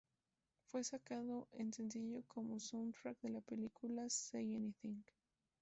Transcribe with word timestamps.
Fue 0.65 0.83
sacado 0.83 1.47
en 1.51 1.71
sencillo 1.73 2.23
como 2.27 2.59
soundtrack 2.59 3.21
de 3.21 3.29
la 3.29 3.41
película 3.41 4.09
"Say 4.09 4.55
Anything". 4.55 5.03